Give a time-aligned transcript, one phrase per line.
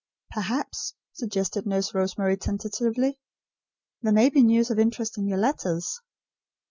[0.31, 3.19] "Perhaps," suggested Nurse Rosemary, tentatively,
[4.01, 6.01] "there may be news of interest in your letters."